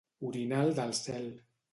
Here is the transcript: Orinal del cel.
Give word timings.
Orinal 0.29 0.73
del 0.79 0.95
cel. 1.01 1.29